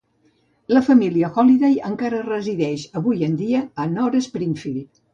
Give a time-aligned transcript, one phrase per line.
[0.75, 5.05] La família Holliday encara resideix avui en dia a North Springfield.